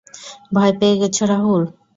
[0.51, 1.63] ভয় পেয়ে গেছো রাহুল?